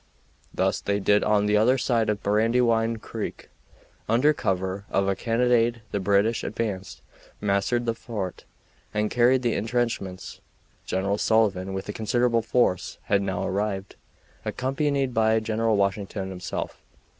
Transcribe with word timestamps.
This 0.51 0.81
they 0.81 0.99
did 0.99 1.23
on 1.23 1.45
the 1.45 1.57
other 1.57 1.77
side 1.77 2.09
of 2.09 2.23
Brandywine 2.23 2.97
Creek. 2.97 3.49
Under 4.09 4.33
cover 4.33 4.83
of 4.89 5.07
a 5.07 5.15
cannonade 5.15 5.83
the 5.91 5.99
British 5.99 6.43
advanced, 6.43 7.03
mastered 7.39 7.85
the 7.85 7.93
fort, 7.93 8.43
and 8.95 9.11
carried 9.11 9.43
the 9.43 9.53
intrenchments. 9.53 10.41
General 10.87 11.19
Sullivan, 11.19 11.71
with 11.75 11.87
a 11.87 11.93
considerable 11.93 12.41
force, 12.41 12.97
had 13.03 13.21
now 13.21 13.47
arrived, 13.47 13.95
accompanied 14.43 15.13
by 15.13 15.39
General 15.39 15.77
Washington 15.77 16.29
himself. 16.31 16.81